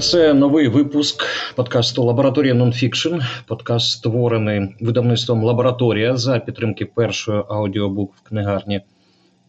[0.00, 1.24] Це новий випуск
[1.54, 3.14] подкасту Лабораторія Нонфікшн.
[3.46, 8.80] Подкаст створений видавництвом Лабораторія за підтримки першої аудіобук в книгарні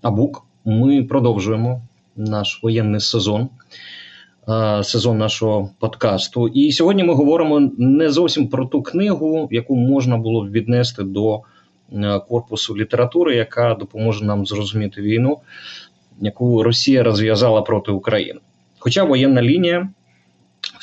[0.02, 0.46] Абук.
[0.65, 1.82] Ми продовжуємо
[2.15, 3.50] наш воєнний сезон,
[4.83, 6.47] сезон нашого подкасту.
[6.47, 11.41] І сьогодні ми говоримо не зовсім про ту книгу, яку можна було б віднести до
[12.27, 15.38] корпусу літератури, яка допоможе нам зрозуміти війну,
[16.21, 18.39] яку Росія розв'язала проти України.
[18.79, 19.89] Хоча воєнна лінія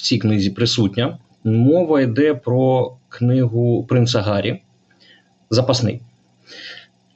[0.04, 4.60] цій книзі присутня, мова йде про книгу Принца Гаррі
[5.50, 6.00] Запасний.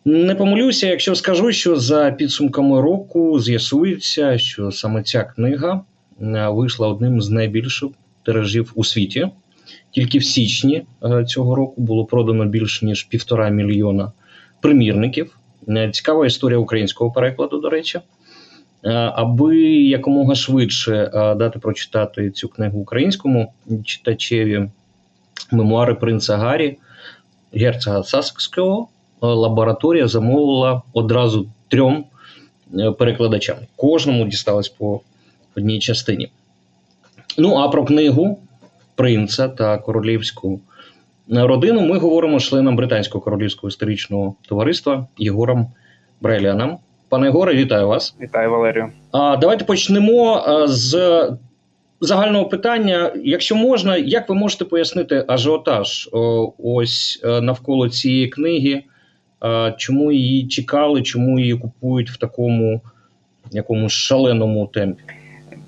[0.04, 5.80] Не помилюся, якщо скажу, що за підсумками року з'ясується, що саме ця книга
[6.20, 7.90] е, вийшла одним з найбільших
[8.22, 9.28] тиражів у світі.
[9.90, 14.12] Тільки в січні е, цього року було продано більше ніж півтора мільйона
[14.60, 15.38] примірників.
[15.68, 18.00] Е, цікава історія українського перекладу, до речі.
[18.84, 23.52] Е, аби якомога швидше е, дати прочитати цю книгу українському
[23.84, 24.68] читачеві
[25.52, 26.78] мемуари принца Гаррі,
[27.52, 28.88] герцога Саскського,
[29.22, 32.04] е, лабораторія замовила одразу трьом
[32.98, 33.56] перекладачам.
[33.76, 35.00] Кожному дісталось по
[35.56, 36.30] одній частині.
[37.38, 38.38] Ну, а про книгу
[38.94, 40.60] принца та королівську
[41.28, 45.66] родину ми говоримо з членом Британського королівського історичного товариства Єгором
[46.20, 46.78] Брайляном.
[47.08, 48.16] Пане Горе, вітаю вас.
[48.20, 48.92] Вітаю, Валерію.
[49.12, 50.96] А давайте почнемо з
[52.00, 53.12] загального питання.
[53.24, 56.10] Якщо можна, як ви можете пояснити ажіотаж
[56.58, 58.82] ось е, навколо цієї книги?
[59.76, 62.80] Чому її чекали, чому її купують в такому
[63.52, 65.02] якомусь шаленому темпі?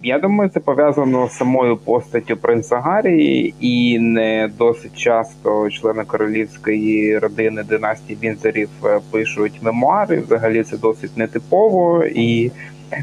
[0.03, 7.19] Я думаю, це пов'язано з самою постаттю принца Гаррі, і не досить часто члени королівської
[7.19, 10.21] родини династії Вінзорів е, пишуть мемуари.
[10.21, 12.51] Взагалі це досить нетипово і.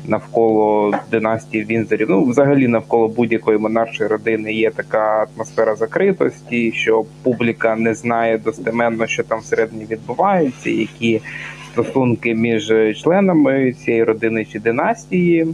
[0.07, 7.75] Навколо династії Вінзорів, ну взагалі навколо будь-якої монаршої родини є така атмосфера закритості, що публіка
[7.75, 11.22] не знає достеменно, що там всередині відбувається, які
[11.72, 15.47] стосунки між членами цієї родини чи династії.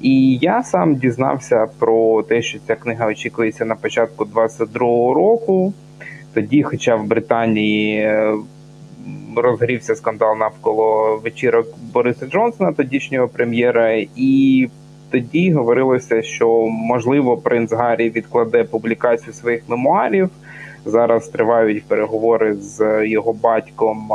[0.00, 5.72] І я сам дізнався про те, що ця книга очікується на початку 22-го року.
[6.34, 8.34] Тоді, хоча в Британії е,
[9.36, 14.68] розгрівся скандал навколо вечірок Бориса Джонсона, тодішнього прем'єра, і
[15.10, 20.30] тоді говорилося, що можливо принц Гаррі відкладе публікацію своїх мемуарів.
[20.84, 24.10] Зараз тривають переговори з його батьком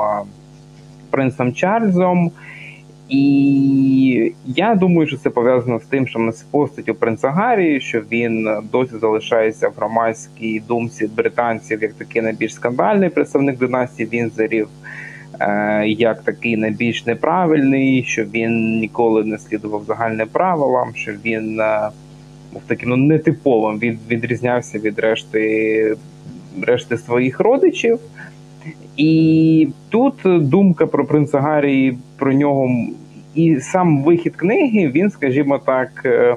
[1.10, 2.32] принцем Чарльзом.
[3.10, 8.48] І я думаю, що це пов'язано з тим, що з постаттю принца Гаррі, що він
[8.72, 14.68] досі залишається в громадській думці британців як такий найбільш скандальний представник династії Вінзерів,
[15.40, 21.90] е, як такий найбільш неправильний, що він ніколи не слідував загальним правилам, що він е,
[22.54, 25.96] був таким ну, нетиповим, він відрізнявся від решти
[26.62, 28.00] решти своїх родичів.
[28.98, 32.70] І тут думка про принца Гаррі, про нього
[33.36, 36.36] і сам вихід книги, він, скажімо так, е,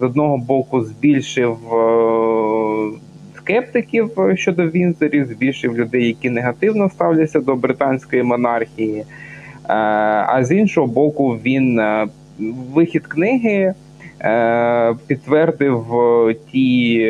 [0.00, 2.98] з одного боку збільшив е,
[3.36, 8.98] скептиків щодо Вінзорів, збільшив людей, які негативно ставляться до британської монархії.
[8.98, 9.04] Е,
[10.26, 11.80] а з іншого боку, він
[12.74, 13.74] вихід книги
[15.06, 15.84] підтвердив
[16.52, 17.06] ті.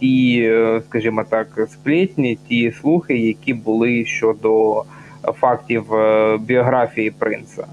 [0.00, 0.52] Ті,
[0.88, 4.84] скажімо так, сплетні, ті слухи, які були щодо
[5.32, 7.66] фактів е, біографії принца.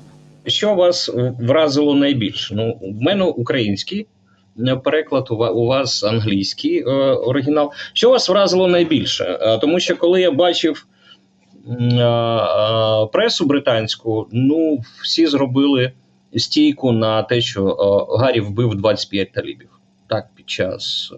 [0.46, 2.56] Що вас вразило найбільше?
[2.56, 4.08] Ну, в мене український
[4.68, 7.72] е, переклад, у вас англійський е, оригінал.
[7.94, 9.58] Що вас вразило найбільше?
[9.62, 10.88] Тому що коли я бачив
[13.14, 15.92] пресу британську, ну всі зробили
[16.36, 17.66] стійку на те, що
[18.20, 19.70] Гаррі вбив 25 талібів
[20.08, 21.12] так під час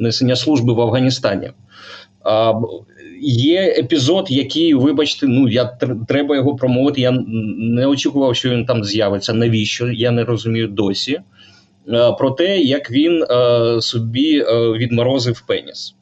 [0.00, 1.50] несення служби в Афганістані
[3.22, 5.64] є епізод, який, вибачте, ну я
[6.08, 7.00] треба його промовити.
[7.00, 7.24] Я
[7.56, 9.34] не очікував, що він там з'явиться.
[9.34, 9.90] Навіщо?
[9.90, 11.20] Я не розумію досі.
[11.88, 15.94] Е, про те, як він е, собі е, відморозив пеніс.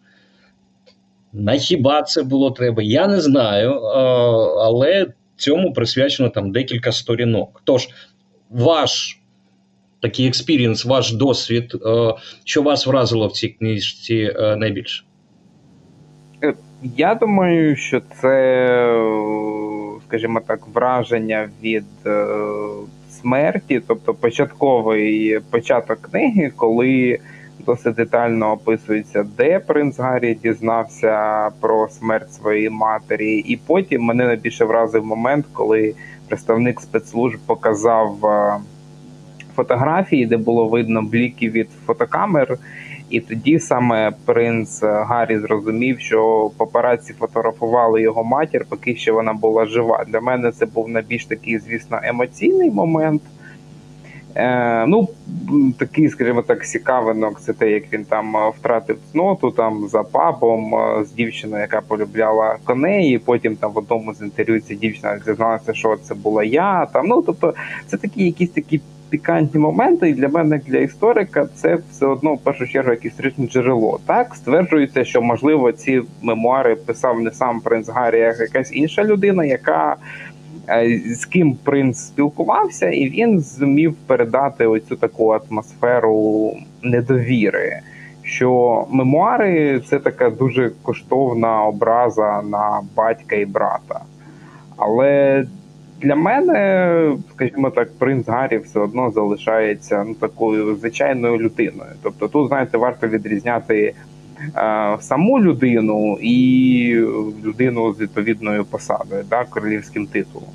[1.32, 2.82] На хіба це було треба?
[2.82, 3.72] Я не знаю,
[4.60, 7.62] але цьому присвячено там декілька сторінок.
[7.64, 7.88] Тож,
[8.50, 9.19] ваш
[10.02, 11.76] такий experience, ваш досвід,
[12.44, 15.05] що вас вразило в цій книжці найбільше?
[16.82, 19.05] Я думаю, що це,
[20.08, 22.26] скажімо так, враження від е,
[23.11, 27.19] смерті, тобто початковий початок книги, коли
[27.67, 34.64] досить детально описується, де принц Гаррі дізнався про смерть своєї матері, і потім мене найбільше
[34.64, 35.94] вразив момент, коли
[36.29, 38.56] представник спецслужб показав е,
[39.56, 42.58] фотографії, де було видно бліки від фотокамер.
[43.11, 49.67] І тоді саме принц Гаррі зрозумів, що папараці фотографували його матір, поки ще вона була
[49.67, 50.05] жива.
[50.08, 53.23] Для мене це був найбільш такий, звісно, емоційний момент.
[54.35, 55.08] Е, Ну,
[55.79, 60.75] такий, скажімо так, цікавинок, це те, як він там е, втратив цноту там за пабом
[60.75, 63.14] е, з дівчиною, яка полюбляла коней.
[63.14, 66.87] і Потім там в одному з інтерв'ю ця дівчина зізналася, що це була я.
[66.87, 67.55] Там ну тобто,
[67.87, 72.34] це такі якісь такі пікантні моменти, і для мене, як для історика, це все одно
[72.34, 74.00] в першу чергу як історичне джерело.
[74.06, 79.44] Так стверджується, що можливо ці мемуари писав не сам принц Гаррі, а якась інша людина,
[79.44, 79.96] яка
[80.68, 86.52] е, з ким принц спілкувався, і він зумів передати оцю таку атмосферу
[86.82, 87.80] недовіри.
[88.22, 94.00] Що мемуари це така дуже коштовна образа на батька і брата.
[94.76, 95.44] Але
[96.02, 101.91] для мене, скажімо так, принц Гаррі все одно залишається ну такою звичайною людиною.
[102.02, 103.94] Тобто, тут знаєте, варто відрізняти
[104.56, 106.94] е, саму людину і
[107.44, 110.49] людину з відповідною посадою, да, королівським титулом.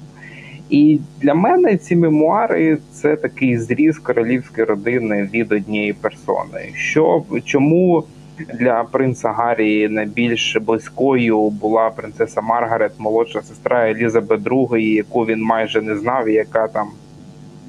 [0.69, 6.71] І для мене ці мемуари це такий зріз королівської родини від однієї персони.
[6.73, 8.03] Що чому
[8.39, 15.81] для принца Гаррі найбільш близькою була принцеса Маргарет, молодша сестра Елізабет II, яку він майже
[15.81, 16.87] не знав, яка там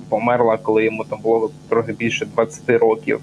[0.08, 3.20] померла, коли йому там було трохи більше 20 років.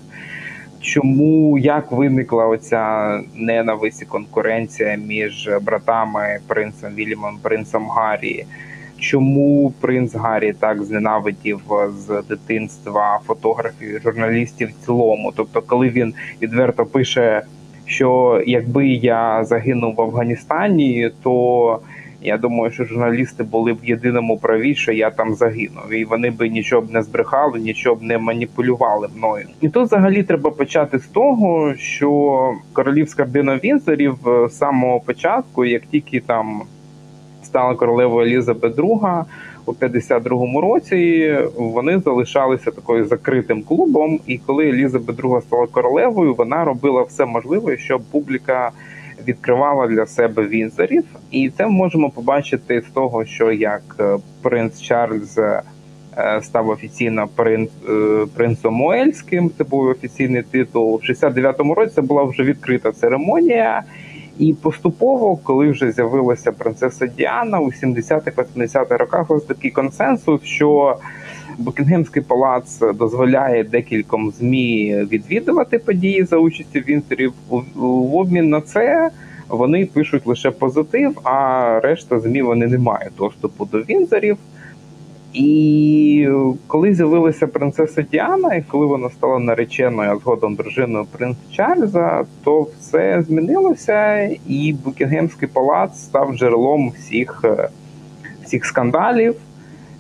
[0.82, 8.46] Чому як виникла оця ненависть і конкуренція між братами принцем Вільямом принцем Гаррі?
[9.04, 15.34] Чому принц Гаррі так зненавидів з дитинства фотографів, журналістів в цілому?
[15.36, 17.42] Тобто, коли він відверто пише,
[17.86, 21.80] що якби я загинув в Афганістані, то
[22.22, 26.32] я думаю, що журналісти були б в єдиному праві, що я там загинув, і вони
[26.32, 29.46] би нічого б не збрехали, нічого б не маніпулювали мною.
[29.62, 34.16] І тут взагалі треба почати з того, що королівська родина Вінзорів
[34.50, 36.62] з самого початку, як тільки там
[37.54, 39.24] стала королевою Елізабет II
[39.66, 41.34] у 52-му році.
[41.56, 44.20] Вони залишалися такою закритим клубом.
[44.28, 48.72] І коли Елізабет II стала королевою, вона робила все можливе, щоб публіка
[49.28, 51.04] відкривала для себе вінзорів.
[51.32, 55.38] І це ми можемо побачити з того, що як е, принц Чарльз.
[55.38, 55.62] Е,
[56.42, 61.02] став офіційно принц е, принцом Уельським, Це був офіційний титул.
[61.04, 63.84] В 69-му році це була вже відкрита церемонія,
[64.40, 70.98] і поступово, коли вже з'явилася принцеса Діана у 70-х-80-х роках, ось такий консенсус, що
[71.58, 77.34] Букінгемський палац дозволяє декільком змі відвідувати події за участю Вінстерів.
[77.76, 79.10] В обмін на це
[79.50, 84.38] вони пишуть лише позитив, а решта змі вони не мають доступу до Вінзорів.
[85.34, 86.30] І
[86.68, 92.68] коли з'явилася принцеса Діана, і коли вона стала нареченою, а згодом дружиною принца Чарльза, то
[92.80, 97.70] все змінилося, і Букінгемський палац став джерелом всіх е,
[98.46, 99.36] всіх скандалів.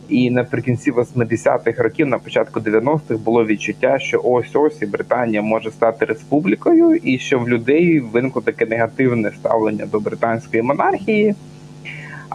[0.10, 5.72] І наприкінці 80-х років, на початку 90-х, було відчуття, що ось ось і Британія може
[5.72, 11.36] стати республікою, і що в людей виникло таке негативне ставлення до британської монархії.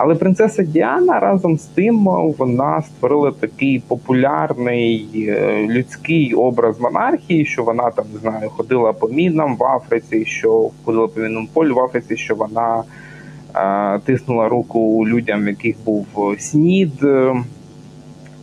[0.01, 2.05] Але принцеса Діана разом з тим
[2.39, 9.09] вона створила такий популярний е, людський образ монархії, що вона там не знаю, ходила по
[9.09, 12.83] мінам в Африці, що ходила по мінному полю в Африці, що вона
[13.57, 16.07] е, тиснула руку людям, в яких був
[16.39, 16.93] снід.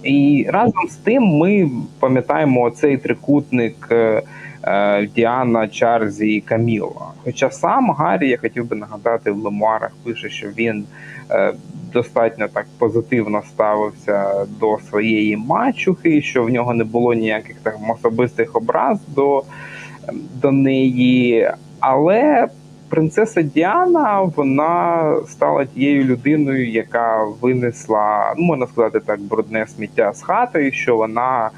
[0.05, 1.69] І разом з тим ми
[1.99, 4.21] пам'ятаємо цей трикутник е,
[4.63, 7.11] е, Діана, Чарльзі і Каміла.
[7.23, 10.85] Хоча сам Гаррі, я хотів би нагадати, в мемуарах пише, що він е,
[11.93, 18.55] достатньо так позитивно ставився до своєї мачухи, що в нього не було ніяких там особистих
[18.55, 19.43] образ до,
[20.41, 21.49] до неї.
[21.79, 22.47] Але
[22.89, 30.21] принцеса Діана вона стала тією людиною, яка винесла, ну можна сказати так, брудне сміття з
[30.21, 31.49] хати, що вона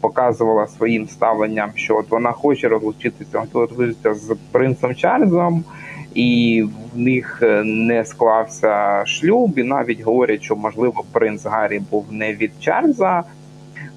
[0.00, 5.64] показувала своїм ставленням, що от вона хоче розлучитися, розлучитися з принцем Чарльзом,
[6.14, 6.62] і
[6.94, 12.52] в них не склався шлюб, і навіть говорять, що можливо принц Гаррі був не від
[12.60, 13.22] Чарльза,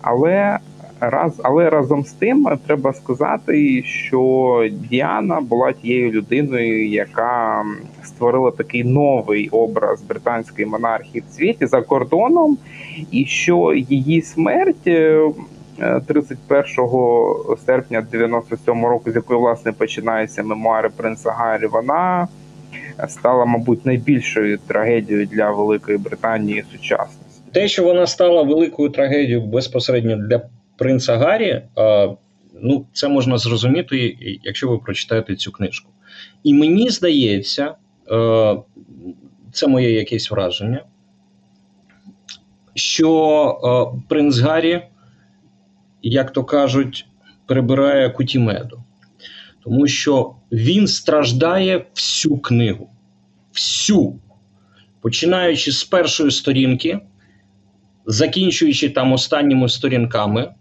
[0.02, 0.60] але
[1.04, 7.66] Раз, але разом з тим треба сказати, що Діана була тією людиною, яка
[8.04, 12.58] створила такий новий образ британської монархії в світі за кордоном,
[13.12, 14.90] і що її смерть
[16.08, 22.28] 31 е, серпня 97 року, з якої власне починаються мемуари принца Гаррі, вона
[23.08, 27.42] стала, мабуть, найбільшою трагедією для Великої Британії сучасності.
[27.52, 30.42] Те, що вона стала великою трагедією безпосередньо для
[30.78, 32.10] принца Гаррі, е,
[32.62, 35.92] ну, це можна зрозуміти, якщо ви прочитаєте цю книжку.
[36.44, 37.76] І мені здається,
[38.12, 38.56] е,
[39.52, 40.84] це моє якесь враження,
[42.76, 44.82] що е, принц Гаррі,
[46.04, 47.08] як то кажуть,
[47.46, 48.84] прибирає куті меду.
[49.64, 52.90] Тому що він страждає всю книгу.
[53.54, 54.20] Всю.
[55.02, 57.00] Починаючи з першої сторінки,
[58.06, 60.54] закінчуючи там останніми сторінками.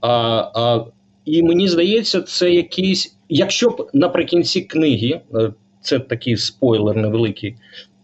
[0.00, 0.10] А,
[0.54, 0.84] а,
[1.24, 3.16] І мені здається, це якийсь.
[3.28, 7.56] Якщо б наприкінці книги, е, це такий спойлер невеликий,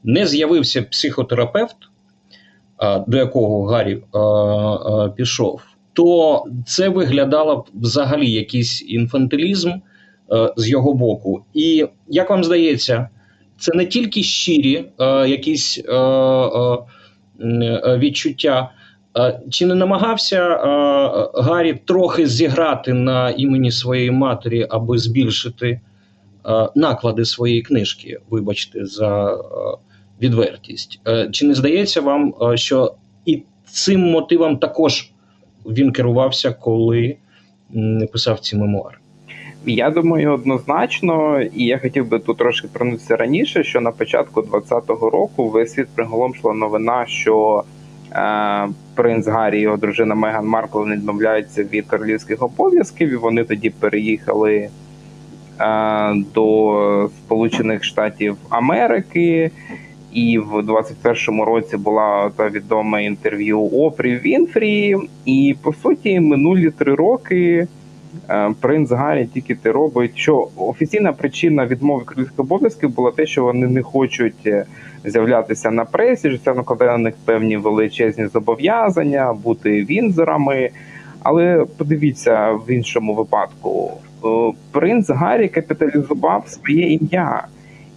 [0.05, 1.77] не з'явився психотерапевт,
[3.07, 5.63] до якого Гаррі а, пішов,
[5.99, 9.81] то це виглядало взагалі якийсь інфантилізм е,
[10.57, 11.45] з його боку.
[11.55, 13.09] І як вам здається,
[13.59, 16.78] це не тільки щирі е, якісь а, а,
[17.97, 18.71] відчуття.
[19.50, 20.57] Чи не намагався
[21.35, 25.81] Гаррі трохи зіграти на імені своєї матері, аби збільшити
[26.75, 28.19] наклади своєї книжки?
[28.31, 29.38] Вибачте, за
[30.23, 31.00] відвертість?
[31.31, 32.95] Чи не здається вам, що
[33.26, 35.12] і цим мотивом також
[35.69, 37.17] він керувався, коли
[38.13, 38.97] писав ці мемуари?
[39.67, 45.13] Я думаю, однозначно, і я хотів би тут трошки вернутися раніше, що на початку 2020
[45.13, 47.65] року весь світ приголомшила новина, що
[48.13, 53.45] Е, принц Гаррі і його дружина Меган Маркл не відмовляються від королівських обов'язків, і вони
[53.45, 54.69] тоді переїхали
[55.61, 59.51] е, до Сполучених Штатів Америки.
[60.12, 64.97] І в 21-му році була та відоме інтерв'ю Опрі Вінфрі.
[65.25, 67.67] І по суті, минулі три роки
[68.31, 73.45] е, принц Гаррі тільки те робить, що офіційна причина відмови королівських обов'язків була те, що
[73.45, 74.49] вони не хочуть
[75.05, 80.71] з'являтися на пресі, що це накладає на них певні величезні зобов'язання, бути вінзорами.
[81.23, 83.93] Але подивіться в іншому випадку,
[84.25, 84.29] е,
[84.71, 87.47] принц Гаррі капіталізував своє ім'я,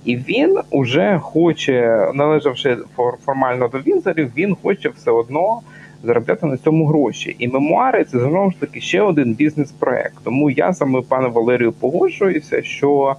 [0.06, 2.78] і він уже хоче, належавши
[3.26, 5.62] формально до вінзорів, він хоче все одно
[6.04, 7.36] заробляти на цьому гроші.
[7.40, 10.14] І мемуари це знову ж таки ще один бізнес-проект.
[10.24, 13.16] Тому я саме пане Валерію погоджуюся, що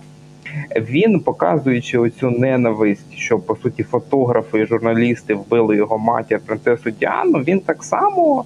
[0.76, 7.38] він показуючи оцю ненависть, що по суті фотографи і журналісти вбили його матір принцесу Діану.
[7.38, 8.44] Він так само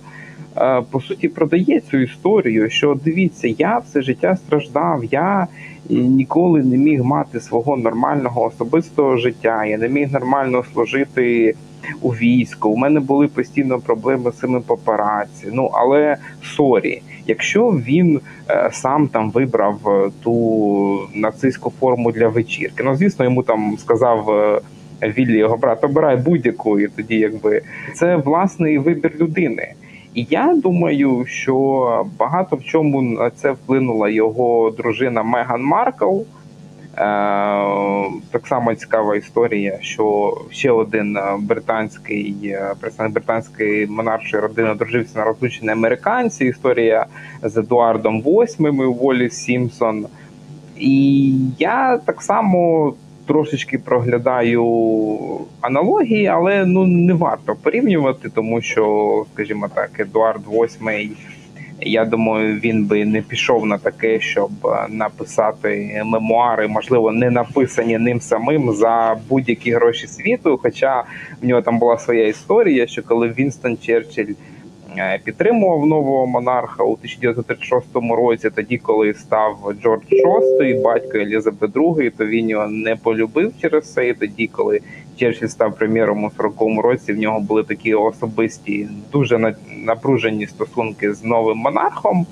[0.91, 2.71] по суті продає цю історію.
[2.71, 5.05] Що дивіться, я все життя страждав.
[5.05, 5.47] я
[5.89, 9.65] Ніколи не міг мати свого нормального особистого життя.
[9.65, 11.55] Я не міг нормально служити
[12.03, 12.69] у війську.
[12.69, 15.47] У мене були постійно проблеми з цими папараці.
[15.53, 18.21] Ну але sorry, якщо він
[18.51, 24.31] е, сам там вибрав е, ту нацистську форму для вечірки, ну звісно, йому там сказав.
[24.31, 24.61] Е,
[25.03, 27.63] Віллі його брат обирай будь-яку, і тоді якби
[27.95, 29.73] це власний вибір людини.
[30.17, 36.17] І я думаю, що багато в чому на це вплинула його дружина Меган Маркл.
[36.17, 36.23] Е,
[38.31, 45.19] так само цікава історія, що ще один е, британський е, представник британської монаршої родини одружився
[45.19, 46.45] на розлучені американці.
[46.45, 47.07] Історія
[47.43, 50.07] з Едуардом VIII у Волі Сімпсон.
[50.77, 52.95] І я так само
[53.27, 54.65] трошечки проглядаю
[55.61, 61.11] аналогії, але ну не варто порівнювати, тому що, скажімо так, Едуард VIII
[61.81, 67.99] я думаю, він би не пішов на таке, щоб е, написати мемуари, можливо, не написані
[67.99, 70.61] ним самим за будь-які гроші світу.
[70.63, 71.05] Хоча
[71.43, 74.33] в нього там була своя історія, що коли Вінстон Черчилль
[75.25, 80.03] підтримував нового монарха у 1936 році, тоді коли став Джордж
[80.61, 84.09] VI, батько Елізабет II, то він його не полюбив через це.
[84.09, 84.81] І тоді, коли
[85.17, 87.13] Черчилль став прем'єром у 40-му році.
[87.13, 92.27] В нього були такі особисті, дуже напружені стосунки з новим монархом,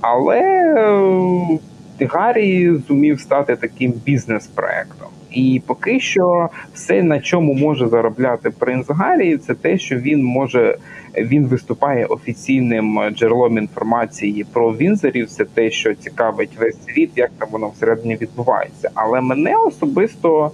[0.00, 0.40] але
[2.00, 5.08] е, Гаррі зумів стати таким бізнес-проектом.
[5.30, 10.78] І поки що все, на чому може заробляти принц Гаррі, це те, що він може
[11.16, 15.30] він виступає офіційним джерелом інформації про Вінзорів.
[15.30, 18.90] Це те, що цікавить весь світ, як там воно всередині відбувається.
[18.94, 20.50] Але мене особисто.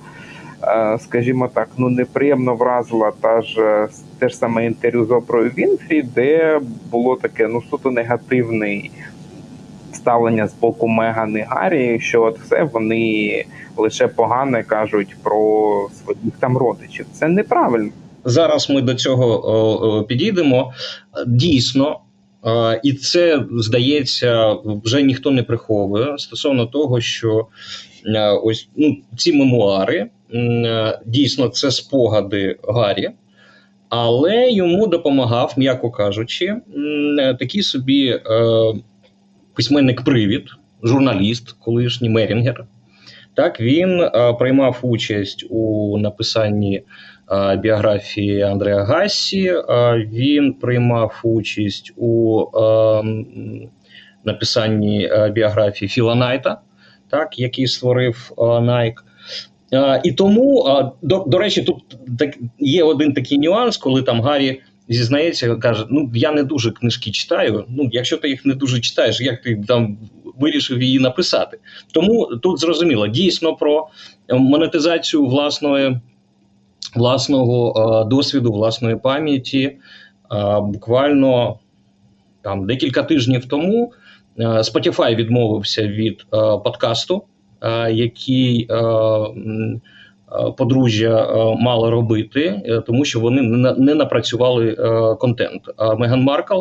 [0.64, 3.88] Е, скажімо так, ну неприємно вразила та ж е,
[4.18, 8.82] те ж саме інтерв'ю з Опрою Вінфрі, де було таке ну суто негативне
[9.92, 13.44] ставлення з боку Меган і Гаррі, що от все вони
[13.76, 17.06] лише погане кажуть про своїх там родичів.
[17.12, 17.90] Це неправильно.
[18.24, 20.72] Зараз ми до цього підійдемо.
[21.26, 22.00] Дійсно.
[22.82, 27.46] І це здається, вже ніхто не приховує стосовно того, що
[28.42, 30.10] ось ну, ці мемуари
[31.06, 33.10] дійсно це спогади Гаррі,
[33.88, 36.56] Але йому допомагав, м'яко кажучи,
[37.38, 38.20] такий собі е,
[39.54, 40.44] письменник-привід,
[40.82, 42.64] журналіст, колишній Мерінгер.
[43.34, 46.82] Так, він приймав участь у написанні
[47.62, 49.62] біографії Андреа Гассі, е,
[50.12, 53.02] він приймав участь у е,
[54.24, 56.60] написанні е, біографії Філа Найта,
[57.10, 59.04] так, який створив е.
[59.72, 60.66] Е, і тому,
[61.02, 66.10] до, до речі, тут так, є один такий нюанс, коли там Гаррі зізнається, каже: Ну,
[66.14, 67.64] я не дуже книжки читаю.
[67.68, 69.98] Ну, якщо ти їх не дуже читаєш, як ти там
[70.38, 71.58] вирішив її написати?
[71.92, 73.88] Тому тут зрозуміло, дійсно про
[74.28, 76.00] монетизацію власної,
[76.94, 79.76] власного досвіду, власної пам'яті.
[80.62, 81.58] Буквально
[82.42, 83.92] там декілька тижнів тому
[84.38, 86.26] Spotify відмовився від
[86.64, 87.22] подкасту.
[87.62, 89.80] Е, який е, е,
[90.56, 91.26] подружжя
[91.58, 93.42] мало робити, тому що вони
[93.78, 94.74] не напрацювали
[95.20, 95.62] контент.
[95.98, 96.60] Меган Маркл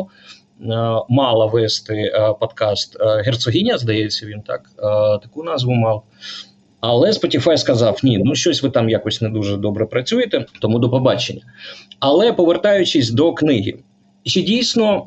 [1.08, 4.60] мала вести подкаст Герцогиня, здається, він так
[5.22, 6.02] таку назву мав.
[6.82, 10.90] Але Spotify сказав: ні, ну щось ви там якось не дуже добре працюєте, тому до
[10.90, 11.42] побачення.
[12.00, 13.74] Але повертаючись до книги,
[14.24, 15.06] чи дійсно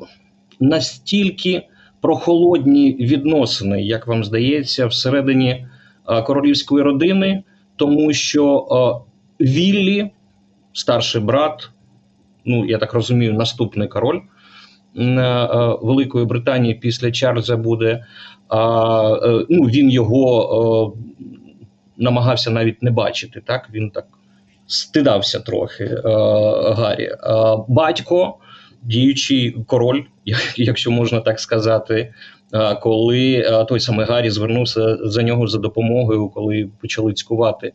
[0.60, 1.62] настільки
[2.00, 5.66] прохолодні відносини, як вам здається, всередині
[6.08, 7.42] Е, королівської родини,
[7.76, 10.10] тому що е, Віллі,
[10.72, 11.70] старший брат,
[12.44, 14.20] ну я так розумію, наступний король
[14.96, 18.04] е, Великої Британії після Чарльза буде.
[19.48, 20.96] Ну, Він його
[21.98, 23.42] намагався навіть не бачити.
[23.46, 24.06] Так він так
[24.66, 26.00] стидався трохи
[26.76, 27.10] Гаррі.
[27.68, 28.34] Батько,
[28.82, 30.02] діючий король,
[30.56, 32.14] якщо можна так сказати
[32.82, 37.72] коли той самий Гаррі звернувся за нього за допомогою, коли почали цькувати.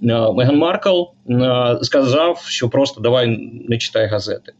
[0.00, 1.02] Меган Маркл
[1.82, 3.26] сказав, що просто давай
[3.68, 4.52] не читай газети.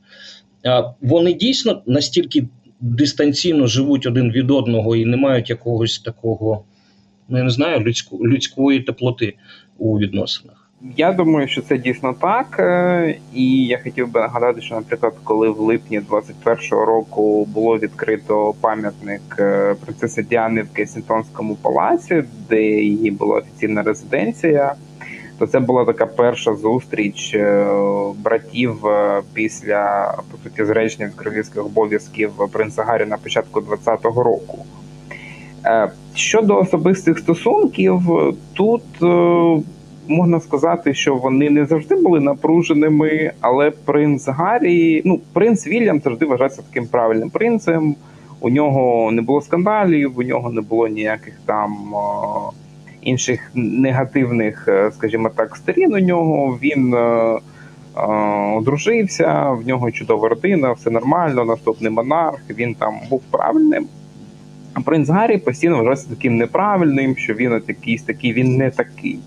[1.00, 2.48] Вони дійсно настільки
[2.80, 6.64] дистанційно живуть один від одного і не мають якогось такого,
[7.28, 9.34] ну я не знаю, людську людської теплоти
[9.78, 10.58] у відносинах.
[10.96, 12.56] Я думаю, що це дійсно так.
[12.58, 18.54] Е, і я хотів би нагадати, що, наприклад, коли в липні 21-го року було відкрито
[18.60, 24.74] пам'ятник е, принцеси Діани в Кесінтонському палаці, де її була офіційна резиденція,
[25.38, 27.66] то це була така перша зустріч е,
[28.16, 28.84] братів
[29.32, 34.64] після по суті зречення від королівських обов'язків принца Гаррі на початку 20-го року.
[36.14, 38.02] Щодо особистих стосунків,
[38.52, 38.82] тут
[40.08, 46.26] можна сказати, що вони не завжди були напруженими, але принц Гаррі, ну принц Вільям завжди
[46.26, 47.96] вважається таким правильним принцем.
[48.40, 51.74] У нього не було скандалів, у нього не було ніяких там
[53.02, 55.94] інших негативних, е, скажімо так, сторін.
[55.94, 57.38] У нього він е, е,
[58.56, 61.44] одружився, в нього чудова родина, все нормально.
[61.44, 62.40] Наступний монарх.
[62.50, 63.86] Він там був правильним.
[64.78, 69.18] А принц Гаррі постійно вважався таким неправильним, що він от якийсь такий, він не такий.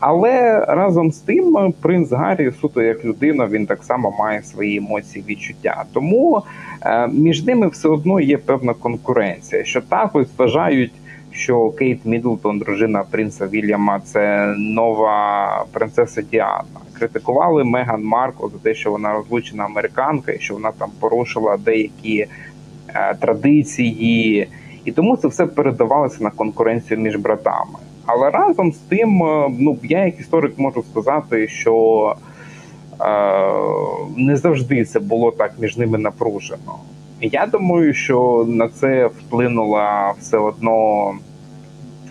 [0.00, 5.24] Але разом з тим, принц Гаррі, суто як людина, він так само має свої емоції,
[5.28, 5.84] відчуття.
[5.92, 6.42] Тому
[6.82, 9.64] е, між ними все одно є певна конкуренція.
[9.64, 10.92] Що так ось вважають,
[11.30, 16.80] що Кейт Мідлтон, дружина принца Вільяма, це нова принцеса Діана.
[16.98, 22.26] Критикували Меган Маркл за те, що вона розлучена американка, і що вона там порушила деякі
[22.94, 24.48] е, традиції,
[24.84, 27.78] і тому це все передавалося на конкуренцію між братами.
[28.06, 32.14] Але разом з тим, е, ну я як історик можу сказати, що
[33.00, 33.52] е,
[34.16, 36.74] не завжди це було так між ними напружено.
[37.22, 41.10] Я думаю, що на це вплинула все одно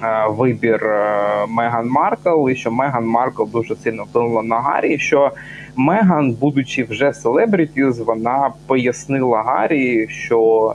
[0.04, 5.00] е, вибір е, Меган Маркл, і що Меган Маркл дуже сильно вплинула на Гаррі.
[5.00, 5.32] Що
[5.76, 10.74] Меган, будучи вже селебрітіз, вона пояснила Гаррі, що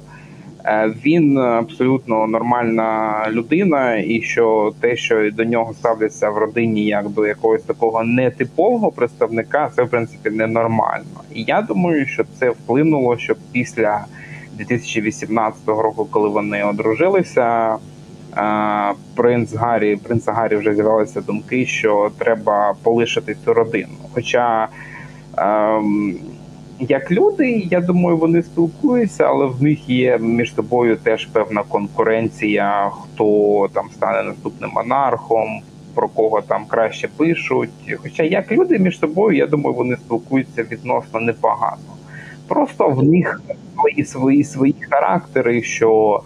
[1.05, 7.27] він абсолютно нормальна людина, і що те, що до нього ставляться в родині, як до
[7.27, 11.21] якогось такого нетипового представника, це в принципі ненормально.
[11.35, 14.05] І я думаю, що це вплинуло, що після
[14.53, 17.77] 2018 року, коли вони одружилися.
[18.37, 23.93] Е, принц Гаррі, принца Гаррі вже з'явилися думки, що треба полишити цю родину.
[24.13, 24.69] Хоча
[25.37, 26.17] ем,
[26.81, 32.91] як люди, я думаю, вони спілкуються, але в них є між собою теж певна конкуренція,
[32.91, 35.61] хто там стане наступним монархом,
[35.95, 37.71] про кого там краще пишуть.
[38.03, 41.83] Хоча як люди між собою, я думаю, вони спілкуються відносно непогано.
[42.49, 43.43] Просто в них
[43.75, 46.21] свої свої свої характери, що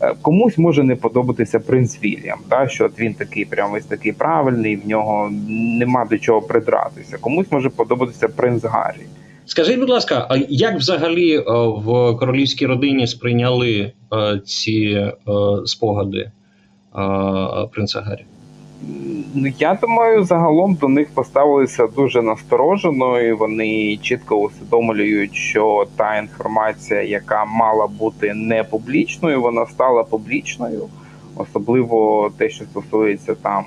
[0.00, 4.12] е, комусь може не подобатися принц Вільям, та що от він такий, прямо ось такий
[4.12, 5.30] правильний, в нього
[5.78, 7.18] нема до чого придратися.
[7.18, 9.06] Комусь може подобатися принц Гаррі.
[9.48, 11.42] Скажіть, будь ласка, а як взагалі е,
[11.76, 15.12] в королівській родині сприйняли е, ці е,
[15.66, 16.30] спогади
[17.72, 18.24] принца Гаррі?
[19.34, 26.18] Ну, я думаю, загалом до них поставилися дуже насторожено, і вони чітко усвідомлюють, що та
[26.18, 30.88] інформація, яка мала бути не публічною, вона стала публічною.
[31.36, 33.64] Особливо те, що стосується там,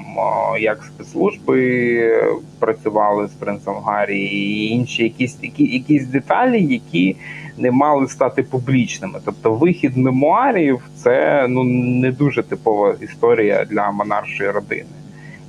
[0.59, 7.15] як спецслужби працювали з принцем Гаррі, і інші якісь які, якісь деталі, які
[7.57, 9.19] не мали стати публічними.
[9.25, 14.85] Тобто, вихід мемуарів це ну не дуже типова історія для монаршої родини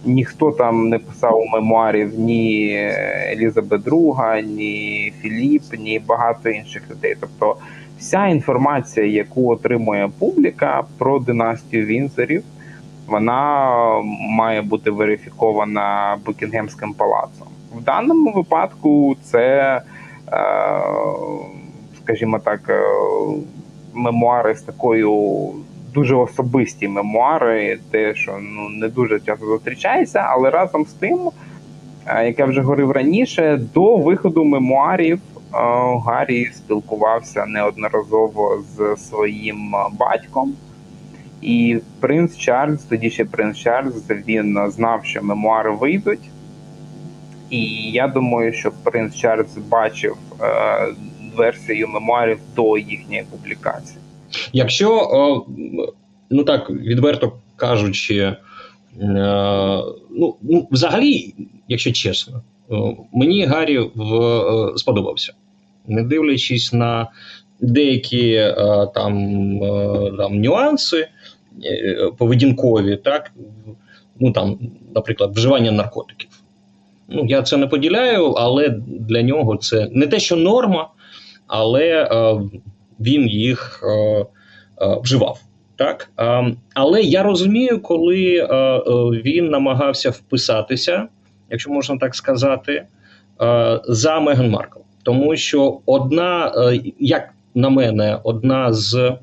[0.04, 2.74] ніхто там не писав мемуарів ні
[3.32, 7.16] Елізабет II, ні Філіп, ні багато інших людей.
[7.20, 7.56] Тобто,
[8.02, 12.42] вся інформація, яку отримує публіка про династію Вінзорів,
[13.06, 13.70] вона
[14.30, 17.46] має бути верифікована Букінгемським палацом.
[17.74, 19.80] В даному випадку це,
[20.32, 20.42] е,
[22.02, 22.82] скажімо так, е,
[23.94, 25.42] мемуари з такою
[25.94, 31.18] дуже особисті мемуари, те, що ну не дуже часто зустрічається, але разом з тим,
[32.06, 35.20] е, як я вже говорив раніше, до виходу мемуарів
[36.06, 40.54] Гаррі спілкувався неодноразово з своїм батьком.
[41.42, 46.30] І принц Чарльз, тоді ще принц Чарльз, він знав, що мемуари вийдуть.
[47.50, 50.46] І я думаю, що принц Чарльз бачив е,
[51.36, 53.98] версію мемуарів до їхньої публікації.
[54.52, 55.46] Якщо,
[56.30, 58.36] ну так, відверто кажучи, е,
[60.10, 61.34] ну, ну взагалі,
[61.68, 62.42] якщо чесно,
[63.12, 65.32] мені Гаррі в, е, сподобався,
[65.86, 67.06] не дивлячись на
[67.60, 68.54] деякі е,
[68.94, 69.14] там
[70.18, 71.08] там нюанси
[72.18, 73.32] поведінкові, так,
[74.20, 74.58] ну там,
[74.94, 76.28] наприклад, вживання наркотиків.
[77.08, 80.88] Ну, Я це не поділяю, але для нього це не те, що норма,
[81.46, 82.08] але
[83.00, 84.26] він їх е, е,
[85.02, 85.40] вживав.
[85.76, 88.48] Так, е, але я розумію, коли
[89.24, 91.08] він намагався вписатися,
[91.50, 92.86] якщо можна так сказати,
[93.84, 94.80] за Меган Маркл.
[95.02, 96.52] Тому що одна,
[96.98, 99.16] як на мене, одна з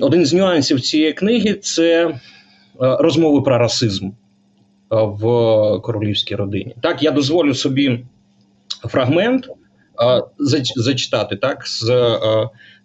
[0.00, 2.20] один з нюансів цієї книги це
[2.78, 4.10] розмови про расизм
[4.90, 5.20] в
[5.82, 6.74] королівській родині.
[6.80, 8.04] Так, я дозволю собі
[8.84, 9.48] фрагмент
[10.76, 11.90] зачитати так з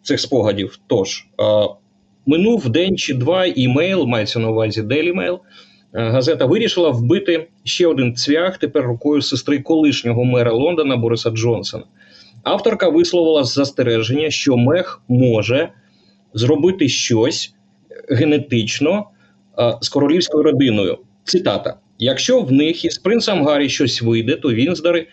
[0.01, 0.79] цих спогадів.
[0.87, 1.27] Тож
[2.25, 5.39] минув день чи два імейл, мається на увазі Daily Mail,
[5.93, 11.83] Газета вирішила вбити ще один цвях тепер рукою сестри колишнього мера Лондона Бориса Джонсона.
[12.43, 15.69] Авторка висловила застереження, що Мех може
[16.33, 17.53] зробити щось
[18.09, 19.05] генетично
[19.81, 20.97] з королівською родиною.
[21.23, 25.07] Цитата: якщо в них із принцем Гаррі щось вийде, то Вінздари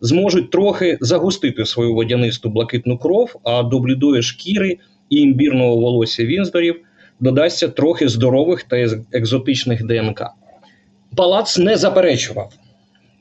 [0.00, 4.78] зможуть трохи загустити свою водянисту блакитну кров, а до блідої шкіри
[5.10, 6.76] і імбірного волосся Вінздорів
[7.24, 8.76] додасться трохи здорових та
[9.12, 10.22] екзотичних ДНК.
[11.16, 12.52] Палац не заперечував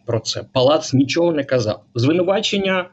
[0.06, 0.44] про це.
[0.54, 1.84] Палац нічого не казав.
[1.96, 2.90] Звинувачення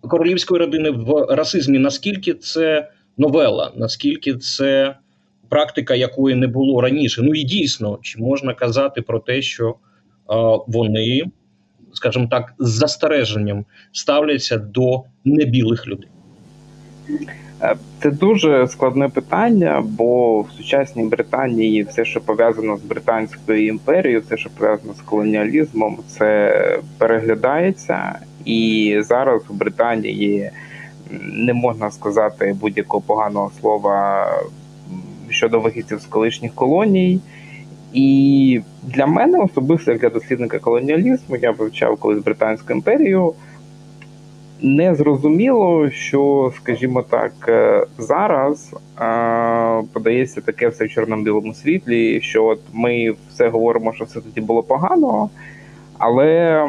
[0.00, 4.94] королівської родини в расизмі, наскільки це новела, наскільки це
[5.48, 7.22] практика, якої не було раніше.
[7.22, 9.74] Ну і дійсно, чи можна казати про те, що е,
[10.66, 11.22] вони
[11.92, 16.08] скажімо так, з застереженням ставляться до небілих людей?
[17.62, 24.20] Е, це дуже складне питання, бо в сучасній Британії все, що пов'язано з Британською імперією,
[24.20, 28.18] все, що пов'язано з колоніалізмом, це переглядається.
[28.44, 30.50] І зараз в Британії
[31.22, 34.26] не можна сказати будь-якого поганого слова
[35.28, 37.20] щодо вихідців з колишніх колоній.
[37.92, 43.34] І для мене особисто, як для дослідника колоніалізму, я вивчав колись Британську імперію.
[44.62, 52.44] Не зрозуміло, що, скажімо так, е, зараз а, подається таке все в чорно-білому світлі, що
[52.44, 55.30] от ми все говоримо, що все тоді було погано,
[55.98, 56.64] але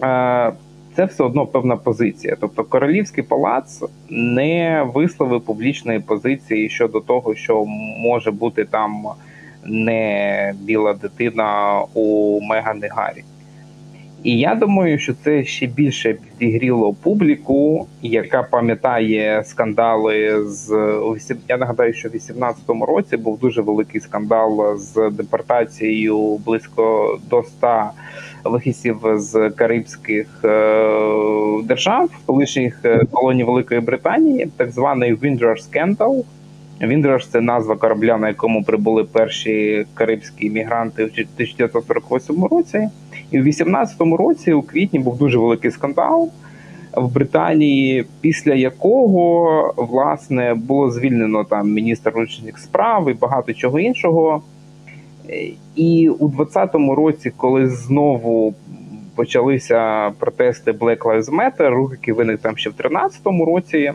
[0.00, 0.52] а,
[0.96, 2.36] це все одно певна позиція.
[2.40, 7.64] Тобто королівський палац не висловив публічної позиції щодо того, що
[7.98, 9.06] може бути там
[9.64, 13.24] не біла дитина у Мегани Гаррі.
[14.22, 20.68] І я думаю, що це ще більше підігріло публіку, яка пам'ятає скандали з
[21.48, 27.90] я нагадаю, що в 18-му році був дуже великий скандал з депортацією близько до 100
[28.44, 36.24] вихідців з Карибських е, держав, колишніх е, колоній Великої Британії, так званий Windrush Scandal.
[36.82, 42.88] Віндраж це назва корабля, на якому прибули перші карибські мігранти в 1948 році.
[43.30, 46.30] І в 18 році, у квітні, був дуже великий скандал.
[46.96, 54.42] в Британії, після якого власне було звільнено там міністр внутрішніх справ і багато чого іншого.
[55.76, 58.54] І у 2020 році, коли знову
[59.14, 63.92] почалися протести Black Lives Matter, рух, виник там ще в 2013 році.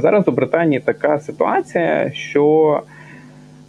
[0.00, 2.82] Зараз у Британії така ситуація, що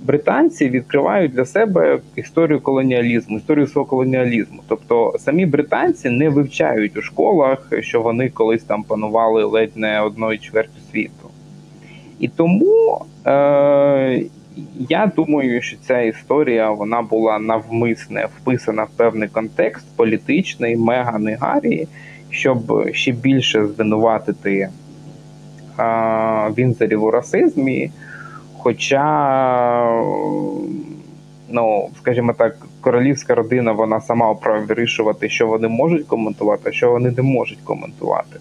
[0.02, 4.62] британці відкривають для себе історію колоніалізму, історію свого колоніалізму.
[4.68, 10.38] Тобто самі британці не вивчають у школах, що вони колись там панували ледь не одної
[10.38, 11.30] чверті світу.
[12.20, 14.24] І тому е,
[14.90, 21.88] я думаю, що ця історія вона була навмисне вписана в певний контекст політичний, мега негарії,
[22.30, 24.70] щоб ще більше звинуватити
[26.58, 27.92] Вінзерів у расизмі.
[28.58, 29.04] Хоча,
[31.50, 36.92] ну, скажімо так, королівська родина вона сама вправі вирішувати, що вони можуть коментувати, а що
[36.92, 38.40] вони не можуть коментувати.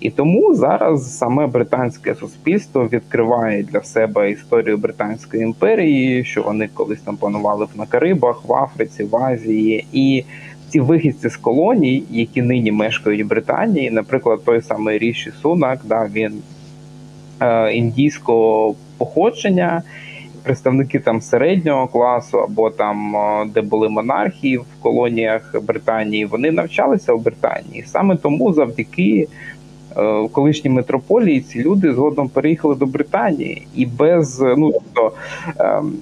[0.00, 7.00] І тому зараз саме британське суспільство відкриває для себе історію Британської імперії, що вони колись
[7.00, 10.24] там панували на Карибах, в Африці, в Азії, і
[10.70, 16.08] ці вихідці з колоній, які нині мешкають в Британії, наприклад, той самий Ріші Сунак, да,
[16.12, 16.42] він
[17.40, 19.82] е, індійського походження,
[20.42, 27.14] представники там середнього класу, або там е, де були монархії в колоніях Британії, вони навчалися
[27.14, 27.84] в Британії.
[27.86, 29.28] Саме тому завдяки.
[29.96, 35.12] Е, колишній метрополії ці люди згодом переїхали до Британії і без ну тобто
[35.58, 35.92] ем,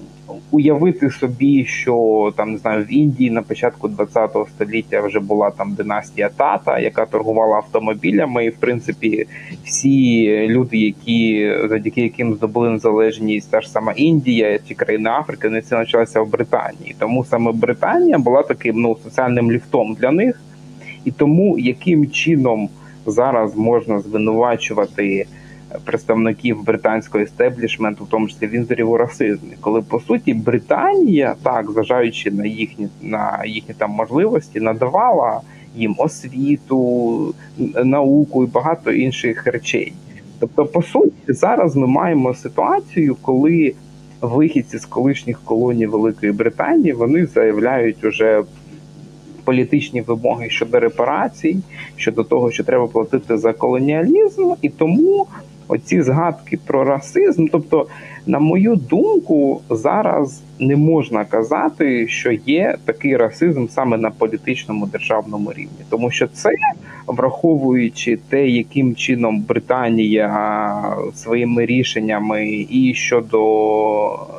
[0.51, 5.73] уявити собі, що там не знаю в Індії на початку ХХ століття вже була там
[5.73, 9.25] династія тата, яка торгувала автомобілями, і в принципі
[9.65, 15.61] всі люди, які завдяки яким здобули незалежність, та ж сама Індія чи країни Африки, вони
[15.61, 16.95] це навчалися в Британії.
[16.99, 20.41] Тому саме Британія була таким ну соціальним ліфтом для них,
[21.05, 22.69] і тому яким чином
[23.05, 25.25] зараз можна звинувачувати
[25.83, 31.71] представників британського істеблішменту, в тому числі він Вінзорів у расизмі, коли по суті Британія, так
[31.71, 35.41] зважаючи на їхні на їхні там можливості, надавала
[35.75, 37.33] їм освіту,
[37.83, 39.93] науку і багато інших речей.
[40.39, 43.73] Тобто, по суті, зараз ми маємо ситуацію, коли
[44.21, 48.43] вихідці з колишніх колоній Великої Британії вони заявляють уже
[49.43, 51.57] політичні вимоги щодо репарацій,
[51.95, 55.27] щодо того, що треба платити за колоніалізм, і тому
[55.69, 57.87] оці згадки про расизм, тобто,
[58.25, 65.53] на мою думку, зараз не можна казати, що є такий расизм саме на політичному державному
[65.53, 66.49] рівні, тому що це
[67.07, 70.83] враховуючи те, яким чином Британія
[71.15, 73.39] своїми рішеннями і щодо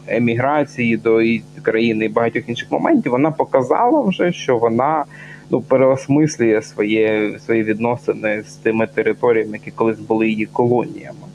[0.07, 1.21] еміграції до
[1.63, 5.05] країни і багатьох інших моментів, вона показала вже, що вона
[5.51, 11.27] ну переосмислює своє свої відносини з тими територіями, які колись були її колоніями,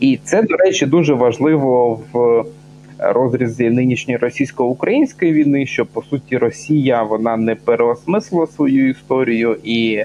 [0.00, 2.44] і це до речі дуже важливо в
[2.98, 10.04] розрізі нинішньої російсько-української війни, що по суті Росія вона не переосмислила свою історію, і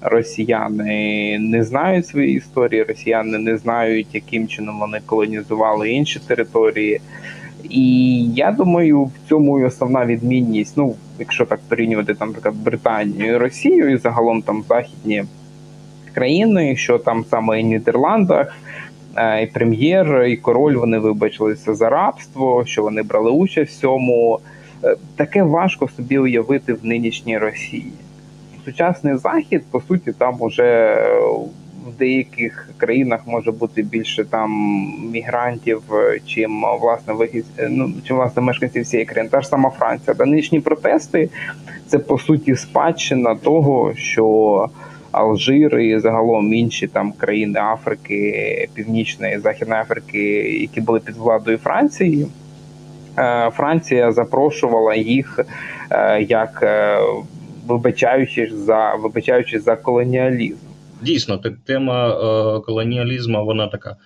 [0.00, 7.00] росіяни не знають своєї історії, росіяни не знають, яким чином вони колонізували інші території.
[7.70, 10.76] І я думаю, в цьому і основна відмінність.
[10.76, 15.24] Ну, якщо так порівнювати там наприклад, Британію і Росію, і загалом там західні
[16.14, 18.56] країни, що там саме і в Нідерландах,
[19.16, 24.40] е, і прем'єр, і король вони вибачилися за рабство, що вони брали участь в цьому.
[24.84, 27.92] Е, таке важко собі уявити в нинішній Росії.
[28.64, 30.98] Сучасний захід, по суті, там уже
[31.86, 34.50] в деяких країнах може бути більше там
[35.12, 39.30] мігрантів, е, чим власне вихід, е, ну чим власне мешканців всієї країни.
[39.30, 40.14] Та ж сама Франція.
[40.14, 41.28] Та нинішні протести
[41.86, 44.68] це по суті спадщина того, що
[45.12, 50.18] Алжир і загалом інші там країни Африки, Північної Західної Африки,
[50.60, 52.26] які були під владою Франції.
[53.18, 55.40] Е, Франція запрошувала їх
[56.20, 56.64] як
[57.66, 60.73] вибачаючись за вибачаючись за колоніалізм
[61.04, 63.96] дійсно тема е, колоніалізму, вона така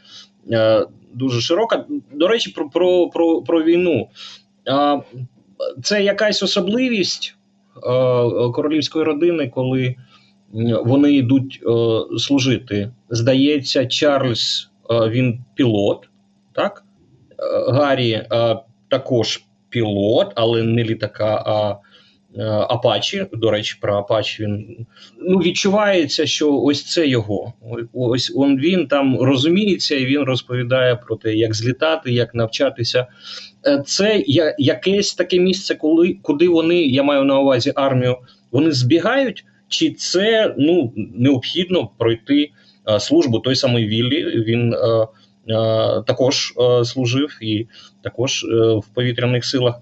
[0.52, 1.84] е, дуже широка.
[2.12, 4.08] До речі, про про, про, про війну.
[4.68, 5.00] Е,
[5.82, 7.36] це якась особливість
[7.76, 7.80] е,
[8.52, 9.94] королівської родини, коли
[10.84, 12.90] вони йдуть е, служити.
[13.10, 16.08] Здається, Чарльз е, він пілот,
[16.52, 16.84] так?
[17.68, 18.26] Гаррі
[18.88, 21.76] також пілот, але не літака, а
[22.68, 24.86] Апачі, до речі, про Апачі він
[25.18, 27.52] ну відчувається, що ось це його.
[27.92, 33.06] Ось он він там розуміється, і він розповідає про те, як злітати, як навчатися.
[33.66, 34.24] Е, це
[34.58, 38.16] якесь таке місце, коли куди вони, я маю на увазі армію,
[38.50, 42.50] вони збігають, чи це ну необхідно пройти
[42.98, 43.38] службу.
[43.38, 44.74] Той самий Віллі він
[46.06, 47.66] також служив і
[48.02, 48.44] також
[48.78, 49.74] в повітряних силах.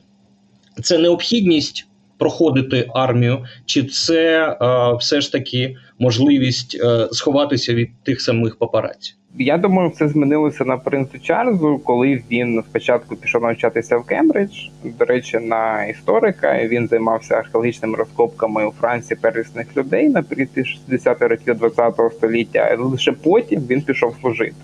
[0.82, 1.86] Це необхідність
[2.18, 4.56] проходити армію, чи це
[5.00, 6.80] все ж таки можливість
[7.12, 9.14] сховатися від тих самих папараці?
[9.38, 14.52] Я думаю, все змінилося на принцу Чарльзу, коли він спочатку пішов навчатися в Кембридж.
[14.84, 21.60] До речі, на історика він займався археологічними розкопками у Франції первісних людей на 60-х років
[21.60, 22.76] ХХ століття.
[22.78, 24.54] Лише потім він пішов служити.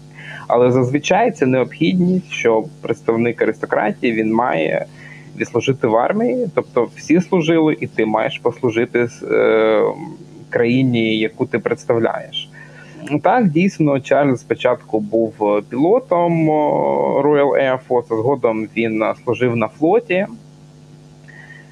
[0.49, 4.87] Але зазвичай це необхідність, що представник аристократії він має
[5.37, 9.83] відслужити в армії, тобто всі служили, і ти маєш послужити е,
[10.51, 12.49] країні, яку ти представляєш.
[13.23, 16.53] Так, дійсно, Чарльз спочатку був е, пілотом е,
[17.23, 20.27] Royal Air Force, згодом він е, служив на флоті.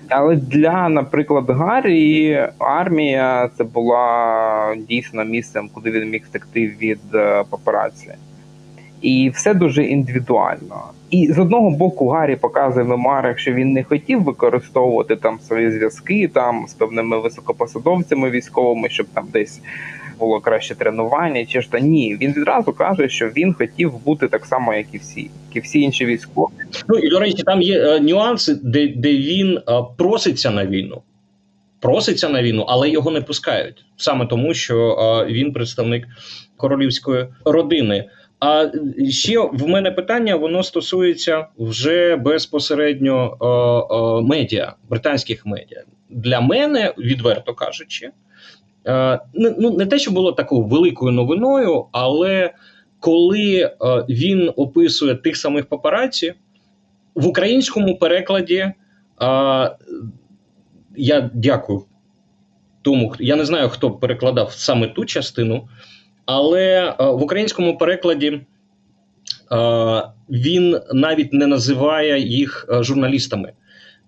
[0.08, 7.00] Але для, наприклад, Гаррі армія це була дійсно місцем, куди він міг втекти від
[7.50, 8.14] папараці.
[9.02, 10.82] І все дуже індивідуально.
[11.10, 15.70] І з одного боку, Гаррі показує в мемуарах, що він не хотів використовувати там свої
[15.70, 19.60] зв'язки там з певними високопосадовцями військовими, щоб там десь
[20.20, 22.16] було краще тренування, чи ж та ні.
[22.20, 25.80] Він відразу каже, що він хотів бути так само, як і всі, як і всі
[25.80, 26.52] інші військові.
[26.88, 31.02] Ну і до речі, там є е, нюанси, де де він е, проситься на війну.
[31.80, 36.06] Проситься на війну, але його не пускають саме тому, що е, він представник
[36.56, 38.04] королівської родини.
[38.40, 38.70] А
[39.10, 43.46] ще в мене питання воно стосується вже безпосередньо е,
[43.94, 45.82] е, медіа, британських медіа.
[46.10, 48.10] Для мене, відверто кажучи,
[48.86, 52.54] Е, ну не те, що було такою великою новиною, але
[53.00, 53.70] коли е,
[54.08, 56.34] він описує тих самих папараці
[57.14, 58.74] в українському перекладі, е,
[60.96, 61.84] я дякую
[62.82, 65.68] тому, я не знаю, хто перекладав саме ту частину,
[66.32, 68.40] але в українському перекладі
[70.30, 73.52] він навіть не називає їх журналістами.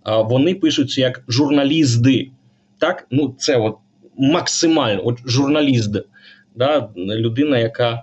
[0.07, 2.31] Вони пишуться як журналісти.
[2.79, 3.77] Так, ну це от
[4.19, 5.97] максимально от журналіст,
[6.57, 8.03] да, людина, яка,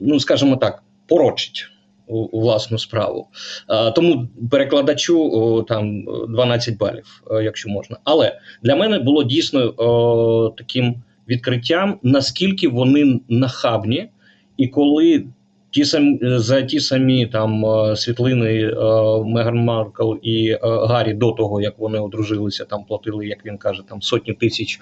[0.00, 1.66] ну скажімо так, порочить
[2.06, 3.28] у, власну справу.
[3.94, 7.96] Тому перекладачу там 12 балів, якщо можна.
[8.04, 9.70] Але для мене було дійсно
[10.58, 14.08] таким відкриттям, наскільки вони нахабні,
[14.56, 15.24] і коли
[15.72, 18.74] Ті самі за ті самі там е, світлини е,
[19.24, 23.82] Меган Маркл і е, Гаррі до того, як вони одружилися, там платили, як він каже,
[23.88, 24.80] там сотні тисяч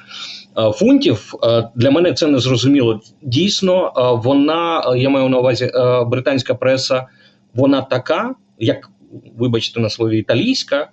[0.75, 1.35] фунтів.
[1.75, 3.01] Для мене це не зрозуміло.
[3.23, 3.93] Дійсно,
[4.25, 5.71] вона я маю на увазі
[6.07, 7.07] британська преса,
[7.55, 8.91] вона така, як
[9.39, 10.91] вибачте на слові італійська,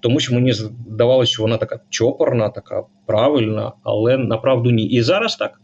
[0.00, 4.84] тому що мені здавалося, що вона така чопорна, така правильна, але направду ні.
[4.84, 5.60] І зараз так.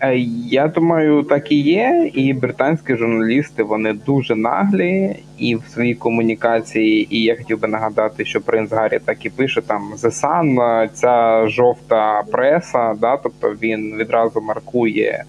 [0.00, 0.18] Е,
[0.50, 2.10] я думаю, так і є.
[2.14, 7.16] І британські журналісти вони дуже наглі і в своїй комунікації.
[7.16, 11.48] І я хотів би нагадати, що принц Гаррі так і пише там The Sun, ця
[11.48, 12.94] жовта преса.
[13.00, 15.24] Да, тобто він відразу маркує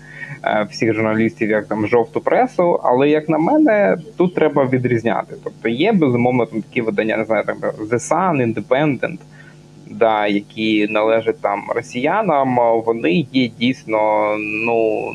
[0.69, 2.79] всіх журналістів як там жовту пресу.
[2.83, 5.35] Але як на мене, тут треба відрізняти.
[5.43, 9.19] Тобто є безумовно там такі видання, не знаю, там The Sun, Independent,
[9.89, 15.11] да, які належать там росіянам, вони є дійсно ну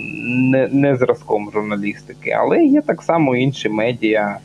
[0.52, 4.38] не не зразком журналістики, але є так само інші медіа.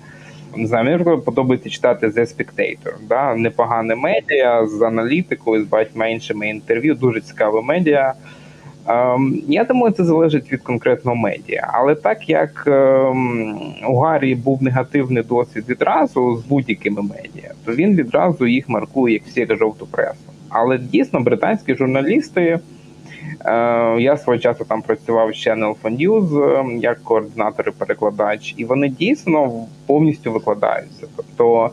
[0.56, 6.50] Не знаю, мені подобається читати The Spectator, да, непогане медіа з аналітикою, з багатьма іншими
[6.50, 8.14] інтерв'ю, дуже цікаве медіа.
[8.90, 11.70] Ем, я думаю, це залежить від конкретного медіа.
[11.74, 17.96] Але так як ем, у Гаррі був негативний досвід відразу з будь-якими медіа, то він
[17.96, 20.30] відразу їх маркує як всі жовту пресу.
[20.50, 22.60] Але дійсно британські журналісти.
[23.46, 28.66] Е, я свого часу там працював з Channel News ем, як координатор і перекладач, і
[28.66, 31.08] вони дійсно повністю викладаються.
[31.16, 31.70] Тобто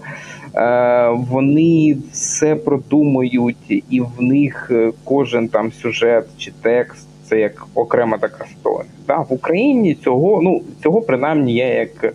[0.54, 7.66] е, вони все продумують, і в них е, кожен там сюжет чи текст це як
[7.74, 8.90] окрема така історія.
[9.06, 12.14] Да, В Україні цього ну цього принаймні я як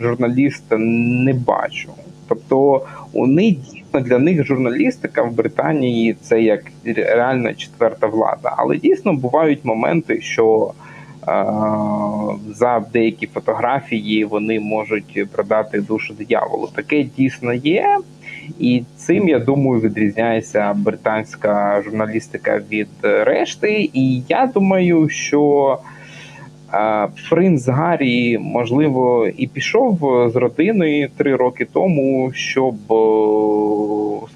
[0.00, 1.88] журналіст не бачу.
[2.28, 8.54] Тобто вони дійсно для них журналістика в Британії це як реальна четверта влада.
[8.56, 10.72] Але дійсно бувають моменти, що
[11.28, 11.44] е,
[12.54, 16.68] за деякі фотографії вони можуть продати душу дияволу.
[16.74, 17.98] Таке дійсно є,
[18.58, 23.90] і цим я думаю відрізняється британська журналістика від решти.
[23.92, 25.78] І я думаю, що
[27.30, 29.98] Принц Гаррі, можливо, і пішов
[30.32, 32.74] з родини три роки тому, щоб,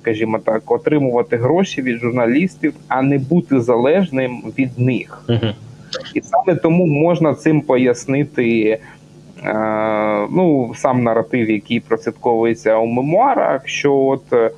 [0.00, 5.24] скажімо так, отримувати гроші від журналістів, а не бути залежним від них.
[6.14, 8.78] І саме тому можна цим пояснити
[10.30, 14.52] ну, сам наратив, який прослідковується у мемуарах, що от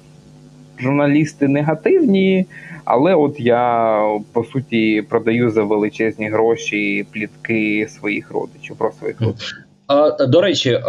[0.78, 2.47] журналісти негативні.
[2.84, 9.59] Але от я по суті продаю за величезні гроші плітки своїх родичів про своїх родичів.
[9.86, 10.80] А, До речі,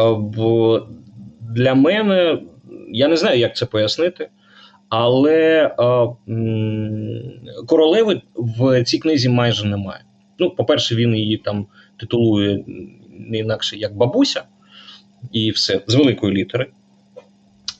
[1.41, 2.39] для мене
[2.91, 4.29] я не знаю, як це пояснити,
[4.89, 6.07] але а,
[7.67, 10.01] королеви в цій книзі майже немає.
[10.39, 11.65] Ну, по-перше, він її там
[11.99, 12.63] титулує
[13.19, 14.43] не інакше як бабуся,
[15.31, 16.67] і все з великої літери.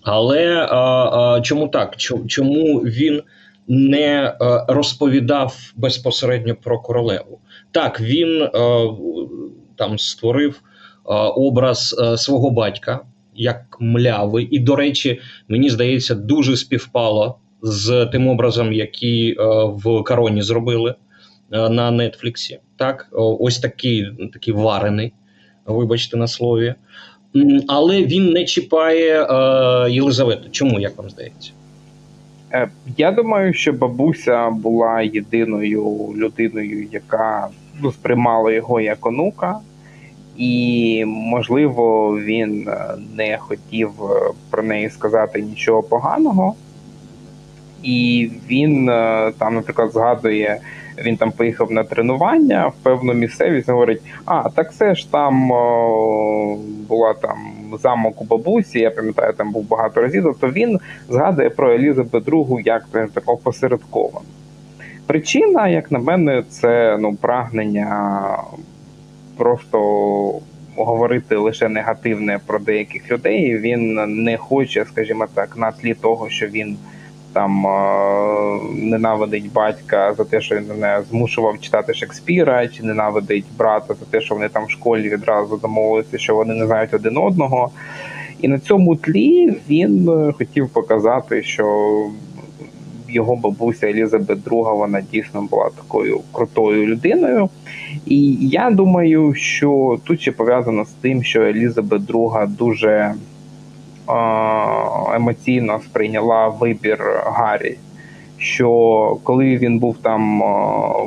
[0.04, 1.98] Але а, а, чому так?
[2.28, 3.22] Чому він
[3.68, 4.36] не
[4.68, 7.40] розповідав безпосередньо про королеву.
[7.72, 8.50] Так, він е,
[9.76, 10.62] там створив
[11.36, 13.00] образ свого батька
[13.36, 20.42] як мляви, і, до речі, мені здається, дуже співпало з тим образом, який в Кароні
[20.42, 20.96] зробили
[21.50, 22.60] на Нетфліксі.
[22.76, 25.14] Так, ось такий такий варений,
[25.66, 26.76] вибачте на слові.
[27.68, 29.28] Але він не чіпає
[29.90, 30.50] Єлизавету.
[30.52, 31.52] Чому як вам здається?
[32.54, 37.48] Е, я думаю, що бабуся була єдиною людиною, яка
[37.82, 39.60] ну, сприймала його як онука,
[40.38, 46.56] і, можливо, він е, не хотів е, про неї сказати нічого поганого.
[47.84, 48.86] І він
[49.38, 50.62] там, наприклад, згадує,
[51.04, 56.58] він там поїхав на тренування в певну місцевість, говорить: а, так це ж там о,
[56.90, 57.38] була там
[57.82, 60.24] замок у бабусі, я пам'ятаю, там був багато разів.
[60.24, 60.80] Тобто він
[61.10, 64.26] згадує про Елізабет II як так опосередковано.
[65.06, 68.38] Причина, як на мене, це ну, прагнення
[69.38, 69.80] просто
[70.76, 73.58] говорити лише негативне про деяких людей.
[73.58, 73.94] Він
[74.24, 76.78] не хоче, скажімо так, на тлі того, що він
[77.34, 77.66] там
[78.76, 84.22] ненавидить батька за те, що він мене змушував читати Шекспіра, чи ненавидить брата за те,
[84.22, 87.72] що вони там в школі відразу домовилися, що вони не знають один одного.
[88.42, 91.66] І на цьому тлі він е, хотів показати, що
[93.10, 97.50] його бабуся Елізабет II, вона дійсно була такою крутою людиною.
[98.06, 103.14] І я думаю, що тут ще пов'язано з тим, що Елізабет II дуже
[105.16, 107.78] емоційно сприйняла вибір Гаррі.
[108.38, 110.42] Що коли він був там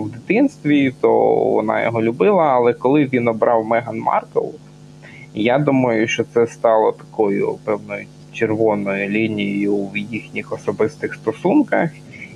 [0.01, 2.45] в дитинстві, то вона його любила.
[2.45, 4.47] Але коли він обрав Меган Маркл,
[5.35, 11.91] я думаю, що це стало такою певною червоною лінією в їхніх особистих стосунках,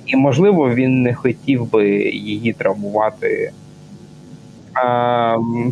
[0.05, 3.51] і можливо він не хотів би її травмувати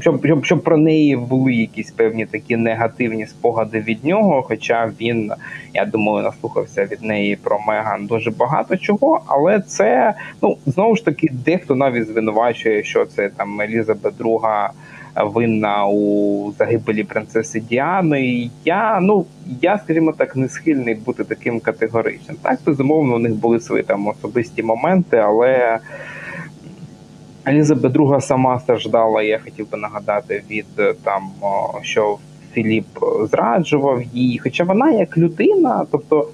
[0.02, 4.42] щоб щоб, щоб про неї були якісь певні такі негативні спогади від нього.
[4.42, 5.32] Хоча він,
[5.74, 11.06] я думаю, наслухався від неї про Меган дуже багато чого, але це ну знову ж
[11.06, 14.70] таки дехто навіть звинувачує, що це там Елізабет II
[15.24, 18.50] винна у загибелі принцеси Діани.
[18.66, 19.26] Я ну
[19.62, 22.38] я, скажімо так, не схильний бути таким категоричним.
[22.42, 25.80] Так безумовно, у них були свої там особисті моменти, але.
[27.48, 29.24] Елізабет II сама страждала.
[29.24, 31.22] Я хотів би нагадати від е, там,
[31.82, 32.18] що
[32.54, 32.86] Філіп
[33.32, 34.40] зраджував її.
[34.40, 36.28] Хоча вона як людина, тобто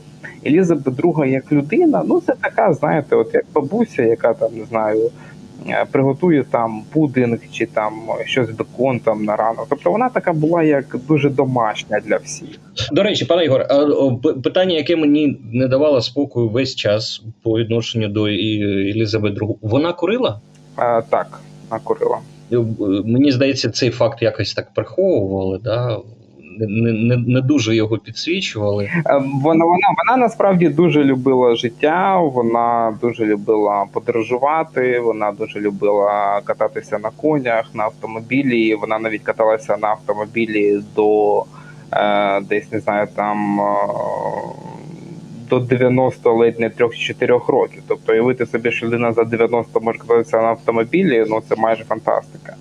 [0.45, 5.12] Елізабет II як людина, ну це така, знаєте, от як бабуся, яка там не знаю.
[5.70, 7.93] Е, приготує там пудинг чи там
[8.26, 9.68] щось бекон там на ранок.
[9.70, 12.59] Тобто вона така була як дуже домашня для всіх.
[12.91, 13.66] До речі, пане Ігор,
[14.43, 20.39] питання, яке мені не давало спокою весь час по відношенню до Елізабет II, вона курила?
[21.10, 21.40] Так,
[21.72, 22.18] накурила.
[22.52, 22.58] Е,
[23.06, 25.98] мені здається, цей факт якось так приховували, да?
[26.60, 28.84] не не, не дуже його підсвічували.
[28.86, 29.02] Е,
[29.44, 32.20] вона вона вона насправді дуже любила життя.
[32.20, 35.00] Вона дуже любила подорожувати.
[35.00, 38.76] Вона дуже любила кататися на конях, на автомобілі.
[38.76, 41.44] Вона навіть каталася на автомобілі до
[41.94, 43.62] е, десь не знаю там.
[45.52, 47.84] До 90 ледь не 3-4 років.
[47.88, 52.56] Тобто уявити собі, що людина за 90 може кататися на автомобілі, ну це майже фантастика.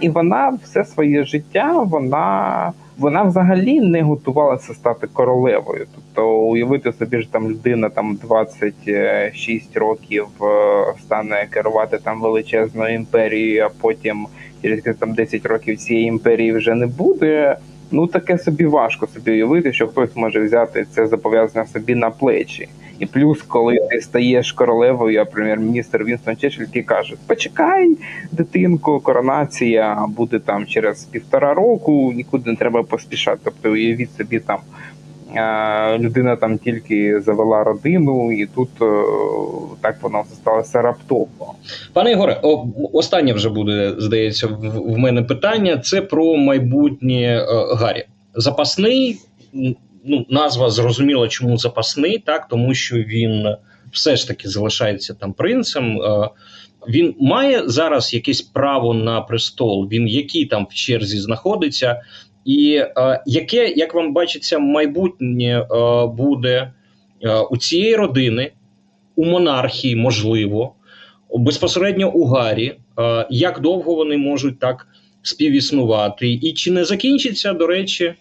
[0.00, 5.86] І вона все своє життя, вона вона взагалі не готувалася стати королевою.
[5.94, 13.64] Тобто, уявити собі, що там людина там 26 років е, стане керувати там величезною імперією,
[13.64, 14.26] а потім
[14.62, 17.56] через там 10 років цієї імперії вже не буде.
[17.94, 22.68] Ну таке собі важко собі уявити, що хтось може взяти це зобов'язання собі на плечі.
[22.98, 27.96] І плюс, коли ти стаєш королевою, а прем'єр-міністр Вінстон Черчилль який каже: Почекай,
[28.32, 33.40] дитинку, коронація буде там через півтора року, нікуди не треба поспішати.
[33.44, 34.58] Тобто, уявіть собі там.
[35.98, 39.04] Людина там тільки завела родину, і тут е,
[39.80, 41.54] так воно все сталося раптово.
[41.92, 42.40] Пане Ігоре,
[42.92, 45.78] останнє вже буде здається в мене питання.
[45.78, 48.04] Це про майбутнє е, Гаррі.
[48.34, 49.18] Запасний
[50.04, 53.56] ну, назва зрозуміла, чому запасний, так тому що він
[53.92, 56.02] все ж таки залишається там принцем.
[56.02, 56.28] Е,
[56.88, 59.88] він має зараз якесь право на престол.
[59.88, 62.02] Він який там в черзі знаходиться,
[62.44, 65.66] і е, яке, як вам бачиться, майбутнє е,
[66.06, 66.72] буде
[67.22, 68.52] е, у цієї родини,
[69.16, 70.74] у монархії, можливо,
[71.34, 74.86] безпосередньо у Гарі, е, як довго вони можуть так
[75.22, 78.14] співіснувати, і чи не закінчиться, до речі,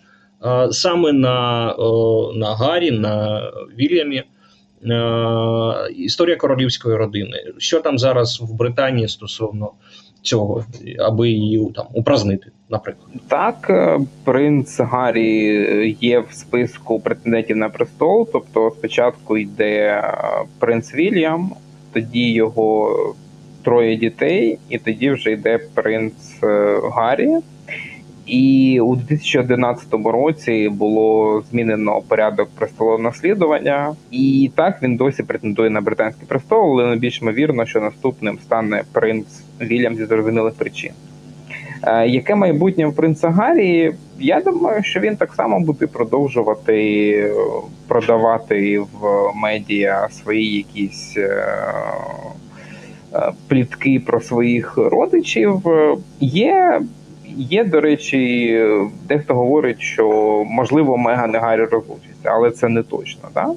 [0.72, 1.76] саме на
[2.36, 3.42] на Гаррі, на
[3.80, 4.24] Вільямі.
[5.96, 7.44] Історія королівської родини.
[7.58, 9.72] Що там зараз в Британії стосовно
[10.24, 10.64] цього,
[11.00, 18.30] аби її там упразнити, наприклад, так е, принц Гаррі є в списку претендентів на престол.
[18.34, 20.04] Тобто, спочатку йде е,
[20.60, 21.52] принц Вільям,
[21.94, 22.96] тоді його
[23.64, 26.14] троє дітей, і тоді вже йде принц
[26.44, 27.38] е, Гаррі.
[28.26, 36.28] І у 2011 році було змінено порядок престолонаслідування, і так він досі претендує на британський
[36.28, 39.26] престол, але найбільш ймовірно, що наступним стане принц
[39.62, 40.92] Вільям зі зрозумілих причин.
[41.88, 43.96] Е, яке майбутнє в принца Гаррі?
[44.20, 47.34] Я думаю, що він так само буде продовжувати е,
[47.88, 51.46] продавати в медіа свої якісь е,
[53.48, 55.62] плітки про своїх родичів.
[56.20, 56.82] Є
[57.38, 58.62] Є, до речі,
[59.08, 60.08] дехто говорить, що
[60.50, 63.30] можливо Меган і Гаррі розлучаться, але це не точно.
[63.34, 63.48] Да?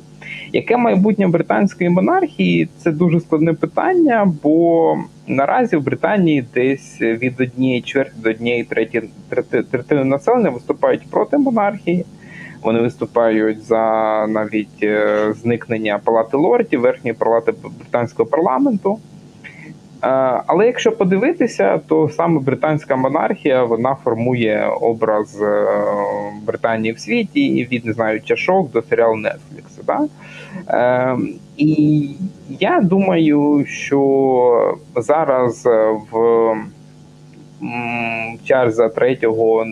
[0.52, 2.68] Яке майбутнє британської монархії?
[2.78, 4.96] Це дуже складне питання, бо
[5.26, 9.02] наразі в Британії десь від однієї чверті до однієї треті
[9.70, 12.04] третини населення виступають проти монархії.
[12.62, 18.98] Вони виступають за навіть е, зникнення палати лордів, верхньої палати британського парламенту.
[20.02, 20.08] Е,
[20.46, 25.66] але якщо подивитися, то саме британська монархія вона формує образ е,
[26.46, 29.84] Британії в світі від не знаю чашок до серіалу Netflix.
[29.86, 30.08] Да?
[30.68, 31.16] Е,
[31.56, 32.10] і
[32.60, 35.64] я думаю, що зараз
[36.12, 36.54] в
[38.44, 39.64] Чарльза третього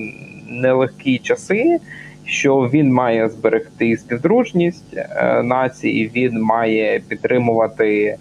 [0.49, 1.79] нелегкі часи.
[2.27, 4.97] Що він має зберегти співдружність
[5.43, 8.17] нації, він має підтримувати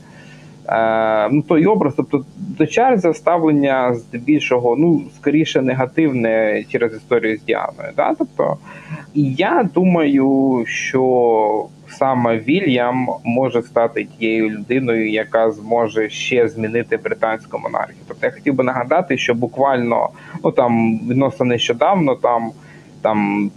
[1.32, 7.90] ну, той образ, тобто до Чарльза ставлення здебільшого, ну, скоріше негативне через історію з Діаною.
[7.98, 8.16] Да?
[8.18, 8.58] Тобто,
[9.14, 17.60] І я думаю, що саме Вільям може стати тією людиною, яка зможе ще змінити британську
[17.60, 18.04] монархію.
[18.08, 20.10] Тобто я хотів би нагадати, що буквально
[20.44, 22.52] ну там відносно нещодавно там
[23.02, 23.52] там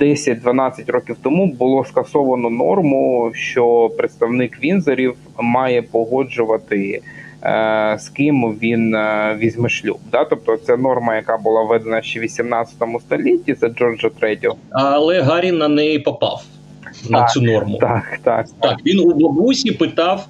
[0.00, 7.02] 10-12 років тому було скасовано норму, що представник Вінзорів має погоджувати.
[7.44, 12.20] Е, з ким він е, візьме шлюб, да, тобто це норма, яка була введена ще
[12.20, 14.56] в 18 столітті, це Джорджа Третього.
[14.70, 16.42] Але Гаррі на неї попав
[16.84, 17.78] так, на цю норму.
[17.78, 18.76] Так, так, так.
[18.86, 20.26] Він у бабусі питав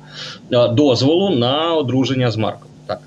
[0.52, 2.68] е, дозволу на одруження з Марком.
[2.86, 3.00] Так,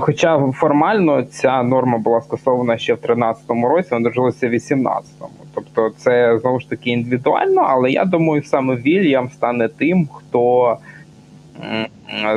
[0.00, 5.43] хоча формально ця норма була скасована ще в 13-му році, вона дожилася в 18-му.
[5.54, 10.76] Тобто, це знову ж таки індивідуально, але я думаю, саме Вільям стане тим, хто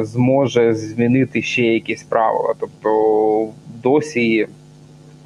[0.01, 2.53] зможе змінити ще якісь правила.
[2.59, 3.49] Тобто
[3.84, 4.47] досі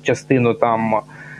[0.03, 0.95] частину там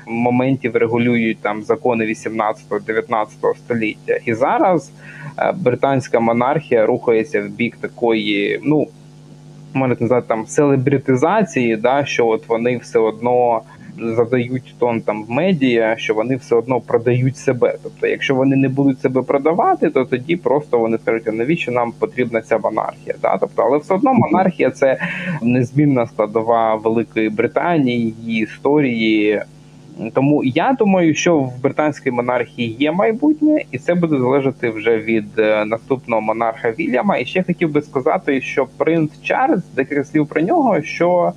[0.08, 3.26] моментів регулюють там закони 18-19
[3.58, 4.18] століття.
[4.26, 4.92] І зараз
[5.38, 8.88] е, британська монархія рухається в бік такої, ну
[9.74, 13.62] можна назвати там селебритизації, да, що от вони все одно
[14.00, 17.78] задають тон там в медіа, що вони все одно продають себе.
[17.84, 21.92] Тобто, якщо вони не будуть себе продавати, то тоді просто вони скажуть, а навіщо нам
[21.92, 23.16] потрібна ця монархія?
[23.22, 23.38] Да?
[23.38, 24.98] Тобто, але все одно монархія це
[25.42, 29.42] незмінна складова Великої Британії, її історії.
[30.14, 35.40] Тому я думаю, що в британській монархії є майбутнє, і це буде залежати вже від
[35.40, 37.18] е, наступного монарха Вільяма.
[37.18, 41.34] І ще хотів би сказати, що принц Чарльз, декілька слів про нього, що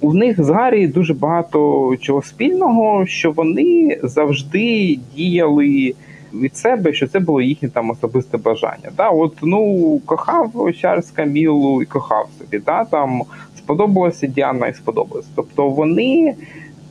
[0.00, 5.94] у них з Гаррі дуже багато чого спільного, що вони завжди діяли
[6.34, 8.90] від себе, що це було їхнє там особисте бажання.
[8.96, 12.58] Да, От ну кохав Чарльз Камілу і кохав собі.
[12.66, 13.22] Да, там
[13.58, 15.28] сподобалася Діана і сподобалася.
[15.36, 16.34] Тобто вони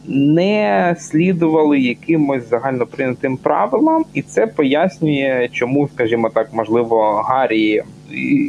[0.08, 7.82] не слідували якимось загальноприйнятим правилам, і це пояснює, чому, скажімо так, можливо, Гаррі,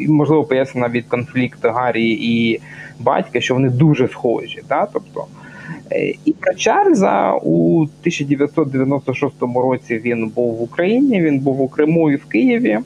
[0.08, 2.60] можливо, пояснює навіть конфлікт Гаррі і
[3.00, 4.62] батька, що вони дуже схожі.
[4.68, 4.86] Да?
[4.92, 5.24] Тобто,
[5.92, 12.10] е, і про Чарльза у 1996 році він був в Україні, він був у Криму
[12.10, 12.78] і в Києві.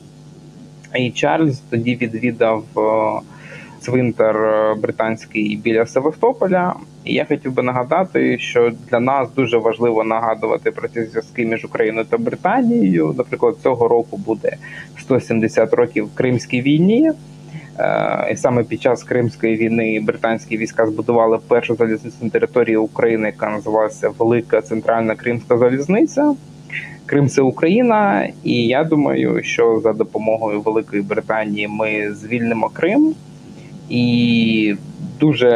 [0.94, 3.20] І Чарльз тоді відвідав е,
[3.80, 6.74] цвинтар е, британський біля Севастополя.
[7.04, 11.64] І я хотів би нагадати, що для нас дуже важливо нагадувати про ці зв'язки між
[11.64, 13.14] Україною та Британією.
[13.18, 14.56] Наприклад, цього року буде
[14.98, 17.12] 170 років Кримській війні.
[17.80, 23.26] Е, І саме під час Кримської війни британські війська збудували першу залізницю на території України,
[23.26, 26.34] яка називалася Велика Центральна Кримська залізниця.
[27.06, 33.14] Крим це Україна, і я думаю, що за допомогою Великої Британії ми звільнимо Крим.
[33.88, 34.74] І
[35.20, 35.50] дуже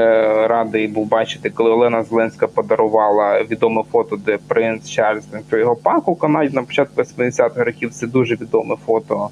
[0.48, 6.14] радий був бачити, коли Олена Зеленська подарувала відоме фото, де принц Чарльз танцює його у
[6.14, 7.90] Канаді на початку 80-х років.
[7.90, 9.30] Це дуже відоме фото.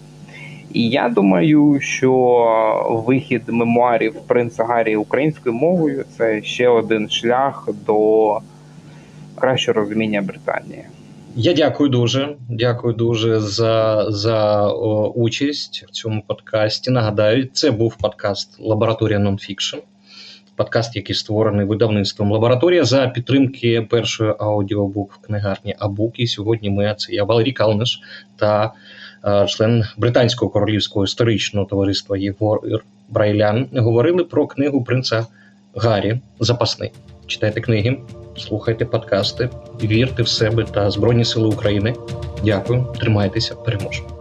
[0.73, 8.39] І я думаю, що вихід мемуарів принца Гаррі українською мовою це ще один шлях до
[9.35, 10.85] кращого розуміння Британії.
[11.37, 12.37] Я дякую дуже.
[12.49, 16.91] Дякую дуже за за о, участь в цьому подкасті.
[16.91, 19.77] Нагадаю, це був подкаст Лабораторія Нонфікшн.
[20.57, 26.21] Подкаст, який створений видавництвом лабораторія за підтримки першої аудіобук в книгарні Абук.
[26.21, 28.01] І сьогодні ми це я Валерій Калниш
[28.37, 28.73] та
[29.49, 32.61] член британського королівського історичного товариства Єгор
[33.09, 35.27] Брайлян говорили про книгу принца
[35.75, 36.93] Гаррі Запасний.
[37.27, 37.99] Читайте книги,
[38.37, 39.51] слухайте подкасти,
[39.83, 41.95] вірте в себе та Збройні Сили України.
[42.45, 44.12] Дякую, тримайтеся, переможемо.